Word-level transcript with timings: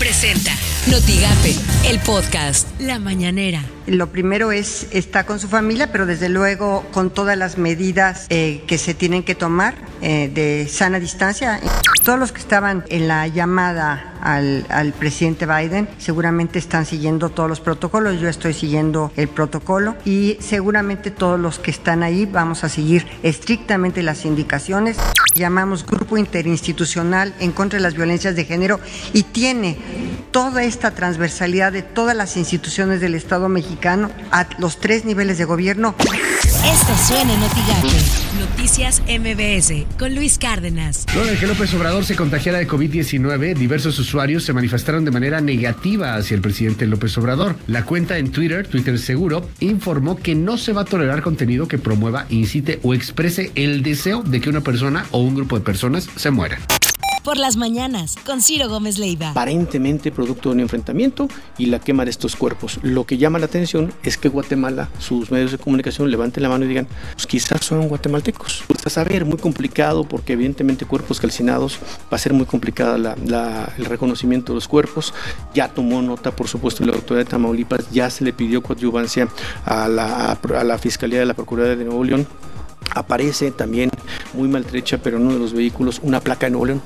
Presenta 0.00 0.50
Notigape, 0.90 1.54
el 1.86 2.00
podcast 2.00 2.66
La 2.80 2.98
Mañanera. 2.98 3.62
Lo 3.86 4.06
primero 4.06 4.50
es 4.50 4.86
estar 4.92 5.26
con 5.26 5.38
su 5.38 5.46
familia, 5.46 5.92
pero 5.92 6.06
desde 6.06 6.30
luego 6.30 6.86
con 6.90 7.10
todas 7.10 7.36
las 7.36 7.58
medidas 7.58 8.26
eh, 8.30 8.64
que 8.66 8.78
se 8.78 8.94
tienen 8.94 9.22
que 9.22 9.34
tomar 9.34 9.74
eh, 10.00 10.30
de 10.32 10.68
sana 10.68 10.98
distancia. 11.00 11.60
Todos 12.02 12.18
los 12.18 12.32
que 12.32 12.40
estaban 12.40 12.82
en 12.88 13.08
la 13.08 13.26
llamada 13.26 14.14
al, 14.22 14.64
al, 14.70 14.94
presidente 14.94 15.44
Biden 15.44 15.86
seguramente 15.98 16.58
están 16.58 16.86
siguiendo 16.86 17.28
todos 17.28 17.50
los 17.50 17.60
protocolos. 17.60 18.20
Yo 18.20 18.28
estoy 18.30 18.54
siguiendo 18.54 19.12
el 19.16 19.28
protocolo 19.28 19.96
y 20.06 20.38
seguramente 20.40 21.10
todos 21.10 21.38
los 21.38 21.58
que 21.58 21.70
están 21.70 22.02
ahí 22.02 22.24
vamos 22.24 22.64
a 22.64 22.70
seguir 22.70 23.06
estrictamente 23.22 24.02
las 24.02 24.24
indicaciones. 24.24 24.96
Llamamos 25.34 25.86
Grupo 25.86 26.16
Interinstitucional 26.16 27.34
en 27.38 27.52
contra 27.52 27.78
de 27.78 27.82
las 27.82 27.94
violencias 27.94 28.34
de 28.34 28.44
género 28.44 28.80
y 29.12 29.22
tiene 29.24 29.78
toda 30.30 30.62
esta 30.64 30.92
transversalidad 30.92 31.72
de 31.72 31.82
todas 31.82 32.16
las 32.16 32.36
instituciones 32.36 33.00
del 33.00 33.14
Estado 33.14 33.48
mexicano 33.48 34.10
a 34.30 34.46
los 34.58 34.78
tres 34.78 35.04
niveles 35.04 35.38
de 35.38 35.44
gobierno. 35.44 35.94
Esto 36.64 36.96
suena 36.96 37.32
en 37.32 37.40
Noticias 37.40 39.02
MBS 39.08 39.86
con 39.98 40.14
Luis 40.14 40.38
Cárdenas. 40.38 41.06
Luego 41.14 41.30
de 41.30 41.36
que 41.36 41.46
López 41.46 41.72
Obrador 41.74 42.04
se 42.04 42.16
contagiara 42.16 42.58
de 42.58 42.68
COVID-19, 42.68 43.54
diversos 43.54 43.98
usuarios 43.98 44.44
se 44.44 44.52
manifestaron 44.52 45.04
de 45.04 45.10
manera 45.10 45.40
negativa 45.40 46.14
hacia 46.14 46.34
el 46.34 46.40
presidente 46.40 46.86
López 46.86 47.16
Obrador. 47.18 47.56
La 47.66 47.84
cuenta 47.84 48.18
en 48.18 48.30
Twitter, 48.30 48.66
Twitter 48.66 48.98
Seguro, 48.98 49.48
informó 49.60 50.16
que 50.16 50.34
no 50.34 50.58
se 50.58 50.72
va 50.72 50.82
a 50.82 50.84
tolerar 50.84 51.22
contenido 51.22 51.66
que 51.66 51.78
promueva, 51.78 52.26
incite 52.28 52.78
o 52.82 52.94
exprese 52.94 53.50
el 53.54 53.82
deseo 53.82 54.22
de 54.22 54.40
que 54.40 54.50
una 54.50 54.60
persona 54.60 55.06
o 55.10 55.18
un 55.18 55.34
grupo 55.34 55.58
de 55.58 55.64
personas 55.64 56.08
se 56.16 56.30
muera 56.30 56.58
por 57.22 57.36
las 57.36 57.56
mañanas 57.56 58.16
con 58.24 58.40
Ciro 58.42 58.68
Gómez 58.68 58.98
Leiva. 58.98 59.30
Aparentemente 59.30 60.10
producto 60.10 60.48
de 60.48 60.54
un 60.56 60.60
enfrentamiento 60.60 61.28
y 61.58 61.66
la 61.66 61.78
quema 61.78 62.04
de 62.04 62.10
estos 62.10 62.36
cuerpos. 62.36 62.78
Lo 62.82 63.04
que 63.04 63.18
llama 63.18 63.38
la 63.38 63.46
atención 63.46 63.92
es 64.02 64.16
que 64.16 64.28
Guatemala, 64.28 64.88
sus 64.98 65.30
medios 65.30 65.52
de 65.52 65.58
comunicación 65.58 66.10
levanten 66.10 66.42
la 66.42 66.48
mano 66.48 66.64
y 66.64 66.68
digan, 66.68 66.88
pues 67.12 67.26
quizás 67.26 67.64
son 67.64 67.88
guatemaltecos. 67.88 68.64
Pues 68.66 68.86
a 68.86 68.90
saber, 68.90 69.24
muy 69.24 69.38
complicado 69.38 70.04
porque 70.04 70.32
evidentemente 70.32 70.86
cuerpos 70.86 71.20
calcinados 71.20 71.78
va 72.12 72.16
a 72.16 72.18
ser 72.18 72.32
muy 72.32 72.46
complicada 72.46 73.14
el 73.76 73.84
reconocimiento 73.84 74.52
de 74.52 74.56
los 74.56 74.68
cuerpos. 74.68 75.14
Ya 75.54 75.68
tomó 75.68 76.02
nota, 76.02 76.34
por 76.34 76.48
supuesto, 76.48 76.84
la 76.84 76.92
autoridad 76.92 77.24
de 77.24 77.30
Tamaulipas, 77.30 77.90
ya 77.90 78.10
se 78.10 78.24
le 78.24 78.32
pidió 78.32 78.62
coadyuvancia 78.62 79.28
a 79.64 79.88
la, 79.88 80.32
a 80.32 80.64
la 80.64 80.78
Fiscalía 80.78 81.20
de 81.20 81.26
la 81.26 81.34
Procuraduría 81.34 81.76
de 81.76 81.84
Nuevo 81.84 82.04
León 82.04 82.26
aparece 82.94 83.50
también 83.50 83.90
muy 84.34 84.48
maltrecha, 84.48 84.98
pero 84.98 85.16
en 85.16 85.24
uno 85.24 85.34
de 85.34 85.38
los 85.38 85.52
vehículos, 85.52 86.00
una 86.02 86.20
placa 86.20 86.46
de 86.46 86.50
Nuevo 86.50 86.66
León. 86.66 86.82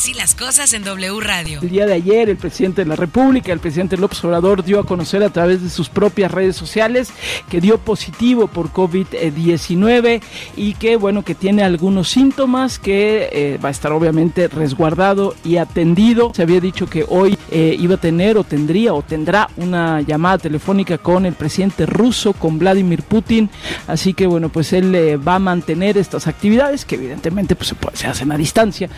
Así 0.00 0.14
las 0.14 0.34
cosas 0.34 0.72
en 0.72 0.82
W 0.82 1.20
Radio. 1.20 1.60
El 1.60 1.68
día 1.68 1.84
de 1.84 1.92
ayer 1.92 2.30
el 2.30 2.38
presidente 2.38 2.84
de 2.84 2.88
la 2.88 2.96
República, 2.96 3.52
el 3.52 3.60
presidente 3.60 3.98
López 3.98 4.24
Obrador, 4.24 4.64
dio 4.64 4.80
a 4.80 4.86
conocer 4.86 5.22
a 5.22 5.28
través 5.28 5.62
de 5.62 5.68
sus 5.68 5.90
propias 5.90 6.30
redes 6.30 6.56
sociales 6.56 7.10
que 7.50 7.60
dio 7.60 7.76
positivo 7.76 8.46
por 8.46 8.72
COVID-19 8.72 10.22
y 10.56 10.72
que 10.72 10.96
bueno, 10.96 11.22
que 11.22 11.34
tiene 11.34 11.64
algunos 11.64 12.08
síntomas, 12.08 12.78
que 12.78 13.28
eh, 13.30 13.58
va 13.62 13.68
a 13.68 13.72
estar 13.72 13.92
obviamente 13.92 14.48
resguardado 14.48 15.34
y 15.44 15.58
atendido. 15.58 16.32
Se 16.34 16.44
había 16.44 16.60
dicho 16.60 16.86
que 16.88 17.04
hoy 17.06 17.36
eh, 17.50 17.76
iba 17.78 17.96
a 17.96 18.00
tener 18.00 18.38
o 18.38 18.44
tendría 18.44 18.94
o 18.94 19.02
tendrá 19.02 19.50
una 19.58 20.00
llamada 20.00 20.38
telefónica 20.38 20.96
con 20.96 21.26
el 21.26 21.34
presidente 21.34 21.84
ruso, 21.84 22.32
con 22.32 22.58
Vladimir 22.58 23.02
Putin. 23.02 23.50
Así 23.86 24.14
que 24.14 24.26
bueno, 24.26 24.48
pues 24.48 24.72
él 24.72 24.94
eh, 24.94 25.18
va 25.18 25.34
a 25.34 25.40
mantener 25.40 25.98
estas 25.98 26.26
actividades 26.26 26.86
que 26.86 26.94
evidentemente 26.94 27.54
pues, 27.54 27.68
se, 27.68 27.96
se 27.98 28.06
hacen 28.06 28.32
a 28.32 28.38
distancia. 28.38 28.88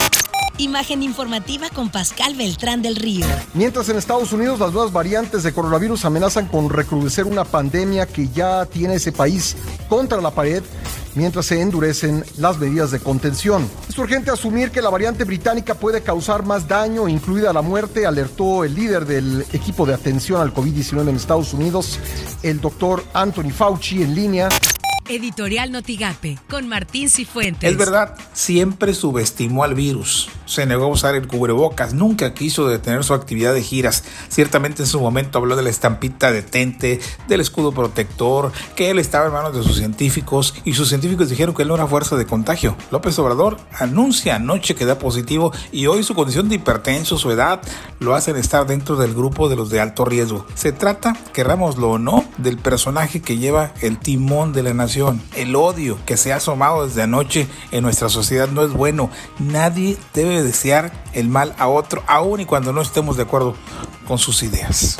Imagen 0.58 1.02
informativa 1.02 1.68
con 1.70 1.90
Pascal 1.90 2.34
Beltrán 2.34 2.82
del 2.82 2.96
Río. 2.96 3.26
Mientras 3.54 3.88
en 3.88 3.96
Estados 3.96 4.32
Unidos 4.32 4.60
las 4.60 4.72
nuevas 4.72 4.92
variantes 4.92 5.42
de 5.42 5.52
coronavirus 5.52 6.04
amenazan 6.04 6.46
con 6.46 6.68
recrudecer 6.68 7.24
una 7.24 7.44
pandemia 7.44 8.06
que 8.06 8.28
ya 8.28 8.66
tiene 8.66 8.94
ese 8.94 9.12
país 9.12 9.56
contra 9.88 10.20
la 10.20 10.30
pared, 10.30 10.62
mientras 11.14 11.46
se 11.46 11.60
endurecen 11.60 12.24
las 12.36 12.58
medidas 12.58 12.90
de 12.90 13.00
contención. 13.00 13.68
Es 13.88 13.98
urgente 13.98 14.30
asumir 14.30 14.70
que 14.70 14.82
la 14.82 14.90
variante 14.90 15.24
británica 15.24 15.74
puede 15.74 16.02
causar 16.02 16.44
más 16.44 16.68
daño, 16.68 17.08
incluida 17.08 17.52
la 17.52 17.62
muerte, 17.62 18.06
alertó 18.06 18.64
el 18.64 18.74
líder 18.74 19.06
del 19.06 19.46
equipo 19.52 19.86
de 19.86 19.94
atención 19.94 20.40
al 20.40 20.52
COVID-19 20.54 21.08
en 21.08 21.16
Estados 21.16 21.54
Unidos, 21.54 21.98
el 22.42 22.60
doctor 22.60 23.02
Anthony 23.14 23.50
Fauci, 23.50 24.02
en 24.02 24.14
línea. 24.14 24.48
Editorial 25.12 25.70
Notigape, 25.70 26.38
con 26.48 26.68
Martín 26.68 27.10
Cifuentes. 27.10 27.70
Es 27.70 27.76
verdad, 27.76 28.16
siempre 28.32 28.94
subestimó 28.94 29.62
al 29.62 29.74
virus. 29.74 30.30
Se 30.46 30.64
negó 30.64 30.84
a 30.84 30.88
usar 30.88 31.14
el 31.14 31.28
cubrebocas, 31.28 31.92
nunca 31.92 32.32
quiso 32.32 32.66
detener 32.66 33.04
su 33.04 33.12
actividad 33.12 33.52
de 33.52 33.62
giras. 33.62 34.04
Ciertamente 34.30 34.82
en 34.82 34.88
su 34.88 35.00
momento 35.00 35.38
habló 35.38 35.54
de 35.54 35.62
la 35.62 35.68
estampita 35.68 36.32
detente, 36.32 36.98
del 37.28 37.42
escudo 37.42 37.72
protector, 37.72 38.52
que 38.74 38.88
él 38.88 38.98
estaba 38.98 39.26
en 39.26 39.34
manos 39.34 39.54
de 39.54 39.62
sus 39.62 39.76
científicos 39.76 40.54
y 40.64 40.72
sus 40.72 40.88
científicos 40.88 41.28
dijeron 41.28 41.54
que 41.54 41.62
él 41.62 41.68
no 41.68 41.74
era 41.74 41.86
fuerza 41.86 42.16
de 42.16 42.24
contagio. 42.24 42.74
López 42.90 43.18
Obrador 43.18 43.58
anuncia 43.78 44.36
anoche 44.36 44.74
que 44.74 44.86
da 44.86 44.98
positivo 44.98 45.52
y 45.72 45.88
hoy 45.88 46.04
su 46.04 46.14
condición 46.14 46.48
de 46.48 46.54
hipertenso, 46.54 47.18
su 47.18 47.30
edad, 47.30 47.60
lo 47.98 48.14
hacen 48.14 48.36
estar 48.36 48.66
dentro 48.66 48.96
del 48.96 49.12
grupo 49.12 49.50
de 49.50 49.56
los 49.56 49.68
de 49.68 49.80
alto 49.80 50.06
riesgo. 50.06 50.46
Se 50.54 50.72
trata, 50.72 51.14
querrámoslo 51.34 51.90
o 51.90 51.98
no, 51.98 52.24
del 52.38 52.56
personaje 52.56 53.20
que 53.20 53.36
lleva 53.36 53.74
el 53.82 53.98
timón 53.98 54.54
de 54.54 54.62
la 54.62 54.72
nación 54.72 55.01
el 55.36 55.56
odio 55.56 55.98
que 56.06 56.16
se 56.16 56.32
ha 56.32 56.36
asomado 56.36 56.86
desde 56.86 57.02
anoche 57.02 57.48
en 57.70 57.82
nuestra 57.82 58.08
sociedad 58.08 58.48
no 58.48 58.62
es 58.62 58.72
bueno. 58.72 59.10
Nadie 59.38 59.96
debe 60.14 60.42
desear 60.42 60.92
el 61.12 61.28
mal 61.28 61.54
a 61.58 61.68
otro, 61.68 62.02
aun 62.06 62.40
y 62.40 62.44
cuando 62.44 62.72
no 62.72 62.80
estemos 62.80 63.16
de 63.16 63.24
acuerdo 63.24 63.54
con 64.06 64.18
sus 64.18 64.42
ideas. 64.42 64.96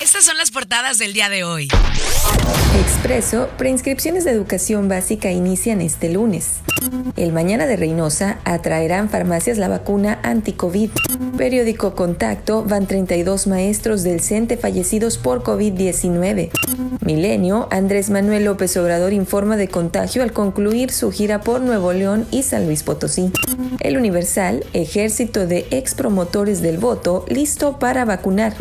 Estas 0.00 0.24
son 0.24 0.36
las 0.38 0.50
portadas 0.50 0.98
del 0.98 1.12
día 1.12 1.28
de 1.28 1.44
hoy. 1.44 1.68
Expreso, 2.78 3.48
preinscripciones 3.58 4.24
de 4.24 4.30
educación 4.30 4.88
básica 4.88 5.30
inician 5.30 5.80
este 5.80 6.08
lunes. 6.08 6.60
El 7.16 7.32
mañana 7.32 7.66
de 7.66 7.76
Reynosa 7.76 8.38
atraerán 8.44 9.10
farmacias 9.10 9.58
la 9.58 9.68
vacuna 9.68 10.18
anti-COVID. 10.22 10.90
Periódico 11.36 11.94
Contacto 11.94 12.64
van 12.64 12.86
32 12.86 13.46
maestros 13.46 14.02
del 14.02 14.20
CENTE 14.20 14.56
fallecidos 14.56 15.18
por 15.18 15.42
COVID-19. 15.42 16.50
Milenio, 17.04 17.68
Andrés 17.70 18.10
Manuel 18.10 18.44
López 18.44 18.76
Obrador 18.76 19.12
informa 19.12 19.56
de 19.56 19.68
contagio 19.68 20.22
al 20.22 20.32
concluir 20.32 20.90
su 20.92 21.10
gira 21.10 21.40
por 21.40 21.60
Nuevo 21.60 21.92
León 21.92 22.26
y 22.30 22.42
San 22.42 22.66
Luis 22.66 22.82
Potosí. 22.82 23.32
El 23.80 23.96
Universal, 23.96 24.64
ejército 24.72 25.46
de 25.46 25.66
expromotores 25.70 26.62
del 26.62 26.78
voto 26.78 27.24
listo 27.28 27.78
para 27.78 28.04
vacunar. 28.04 28.54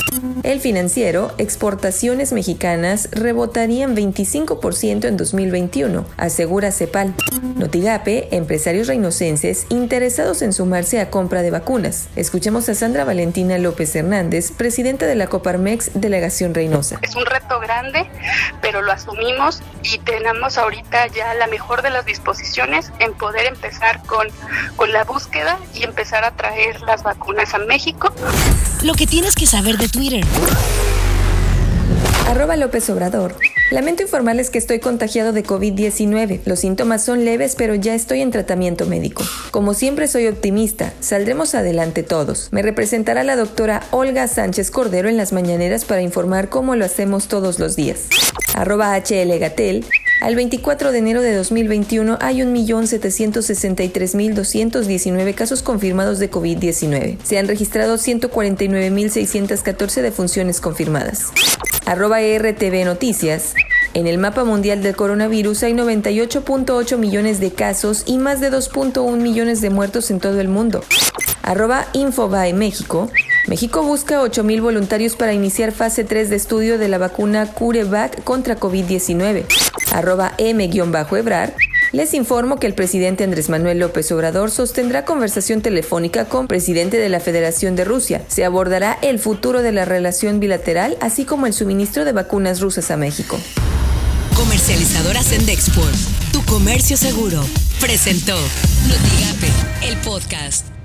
El 0.44 0.60
financiero, 0.60 1.32
exportaciones 1.38 2.32
mexicanas 2.34 3.10
rebotarían 3.12 3.96
25% 3.96 5.06
en 5.06 5.18
2021, 5.18 6.06
asegura 6.18 6.72
CEPAL. 6.72 7.14
Notigape, 7.56 8.36
empresarios 8.36 8.88
reinocenses 8.88 9.66
interesados 9.70 10.42
en 10.42 10.54
sumarse 10.54 11.00
a 11.00 11.10
compra 11.10 11.42
de 11.42 11.52
vacunas. 11.52 12.08
Escuchemos 12.50 12.70
a 12.70 12.74
Sandra 12.74 13.04
Valentina 13.04 13.60
López 13.60 13.96
Hernández, 13.96 14.52
presidenta 14.52 15.06
de 15.06 15.14
la 15.14 15.28
Coparmex 15.28 15.92
Delegación 15.94 16.56
Reynosa. 16.56 16.98
Es 17.04 17.16
un 17.16 17.24
reto 17.28 17.60
grande, 17.60 18.10
pero 18.60 18.82
lo 18.82 18.92
asumimos 18.92 19.62
y 19.84 20.00
tenemos 20.00 20.58
ahorita 20.58 21.06
ya 21.14 21.36
la 21.36 21.46
mejor 21.46 21.84
de 21.84 21.92
las 21.92 22.08
disposiciones 22.08 22.92
en 22.98 23.14
poder 23.14 23.46
empezar 23.46 24.02
con, 24.02 24.30
con 24.78 24.92
la 24.92 25.04
búsqueda 25.04 25.60
y 25.76 25.84
empezar 25.84 26.24
a 26.24 26.32
traer 26.32 26.82
las 26.82 27.04
vacunas 27.04 27.54
a 27.54 27.60
México. 27.60 28.12
Lo 28.82 28.96
que 28.96 29.06
tienes 29.06 29.36
que 29.36 29.46
saber 29.46 29.78
de 29.78 29.88
Twitter. 29.88 30.26
Arroba 32.30 32.56
López 32.56 32.90
Obrador. 32.90 33.36
Lamento 33.72 34.02
informarles 34.02 34.50
que 34.50 34.58
estoy 34.58 34.80
contagiado 34.80 35.32
de 35.32 35.44
COVID-19. 35.44 36.40
Los 36.46 36.62
síntomas 36.62 37.06
son 37.06 37.24
leves, 37.24 37.54
pero 37.56 37.76
ya 37.76 37.94
estoy 37.94 38.22
en 38.22 38.32
tratamiento 38.32 38.88
médico. 38.88 39.24
Como 39.52 39.76
siempre 39.76 40.08
soy 40.08 40.26
optimista, 40.26 40.92
saldremos 41.02 41.54
adelante 41.54 42.02
todos. 42.02 42.50
Me 42.52 42.64
representará 42.64 43.24
la 43.24 43.36
doctora 43.36 43.84
Olga 43.92 44.28
Sánchez 44.28 44.72
Cordero 44.72 45.08
en 45.08 45.18
las 45.18 45.34
mañaneras 45.34 45.86
para 45.86 46.02
informar 46.02 46.50
cómo 46.50 46.76
lo 46.76 46.84
hacemos 46.84 47.28
todos 47.28 47.60
los 47.60 47.76
días. 47.76 48.08
Arroba 48.56 48.98
HL 48.98 49.38
Gatel. 49.38 49.86
Al 50.22 50.36
24 50.36 50.92
de 50.92 50.98
enero 50.98 51.22
de 51.22 51.36
2021 51.36 52.18
hay 52.22 52.40
1.763.219 52.40 55.36
casos 55.36 55.62
confirmados 55.62 56.18
de 56.18 56.32
COVID-19. 56.32 57.20
Se 57.24 57.38
han 57.38 57.48
registrado 57.48 57.98
149.614 57.98 60.02
defunciones 60.02 60.60
confirmadas. 60.60 61.28
Arroba 61.90 62.20
RTV 62.20 62.86
Noticias. 62.86 63.56
En 63.96 64.06
el 64.06 64.20
mapa 64.20 64.44
mundial 64.44 64.84
del 64.84 64.96
coronavirus 64.96 65.64
hay 65.64 65.74
98.8 65.74 66.98
millones 67.00 67.40
de 67.40 67.52
casos 67.52 68.04
y 68.06 68.20
más 68.20 68.40
de 68.40 68.52
2.1 68.52 69.18
millones 69.18 69.60
de 69.60 69.72
muertos 69.72 70.12
en 70.12 70.20
todo 70.20 70.40
el 70.40 70.50
mundo. 70.50 70.84
Arroba 71.42 71.88
Infobae 71.94 72.54
México. 72.54 73.10
México 73.48 73.82
busca 73.82 74.22
8.000 74.22 74.62
voluntarios 74.62 75.16
para 75.16 75.34
iniciar 75.34 75.72
fase 75.72 76.04
3 76.04 76.30
de 76.30 76.36
estudio 76.36 76.78
de 76.78 76.90
la 76.90 77.00
vacuna 77.00 77.48
CureVac 77.48 78.24
contra 78.24 78.60
COVID-19. 78.60 79.46
Arroba 79.92 80.36
M-Ebrar. 80.38 81.56
Les 81.92 82.14
informo 82.14 82.60
que 82.60 82.68
el 82.68 82.76
presidente 82.76 83.24
Andrés 83.24 83.50
Manuel 83.50 83.80
López 83.80 84.12
Obrador 84.12 84.52
sostendrá 84.52 85.06
conversación 85.06 85.62
telefónica 85.62 86.26
con 86.26 86.48
presidente 86.48 86.98
de 86.98 87.10
la 87.10 87.20
Federación 87.20 87.76
de 87.76 87.84
Rusia. 87.84 88.22
Se 88.28 88.46
abordará 88.46 89.00
el 89.02 89.18
futuro 89.18 89.64
de 89.64 89.72
la 89.72 89.86
relación 89.86 90.40
bilateral, 90.40 90.98
así 91.02 91.26
como 91.26 91.48
el 91.48 91.54
suministro 91.54 92.06
de 92.06 92.12
vacunas 92.12 92.60
rusas 92.62 92.92
a 92.92 92.98
México. 92.98 93.40
Comercializadora 94.36 95.24
Sendexport, 95.24 95.96
tu 96.32 96.44
comercio 96.46 96.96
seguro, 96.96 97.44
presentó 97.80 98.36
Notigape, 98.88 99.88
el 99.88 99.98
podcast. 99.98 100.79